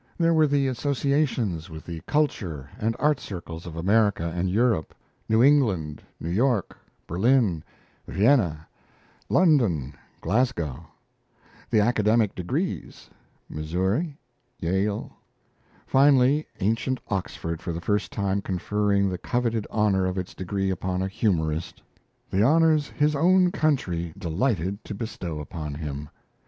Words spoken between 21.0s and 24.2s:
a humorist; the honours his own country